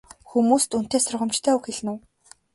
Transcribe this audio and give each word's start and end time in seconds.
Хүмүүст 0.29 0.71
үнэтэй 0.77 1.01
сургамжтай 1.03 1.53
үг 1.55 1.63
хэлнэ 1.67 1.89
үү? 1.93 1.99